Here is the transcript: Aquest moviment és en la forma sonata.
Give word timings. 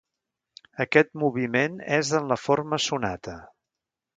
Aquest 0.85 1.11
moviment 1.23 1.77
és 1.99 2.11
en 2.21 2.27
la 2.35 2.41
forma 2.47 2.81
sonata. 2.87 3.37